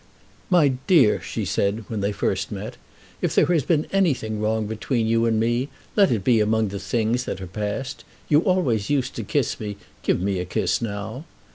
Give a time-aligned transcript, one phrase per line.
[0.49, 2.75] "My dear," she said, when they first met,
[3.21, 6.79] "if there has been anything wrong between you and me, let it be among the
[6.79, 8.03] things that are past.
[8.27, 9.77] You always used to kiss me.
[10.01, 11.25] Give me a kiss now."